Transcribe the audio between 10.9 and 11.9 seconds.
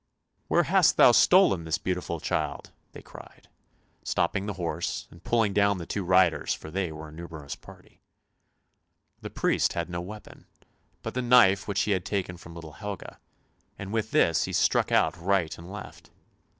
but the knife which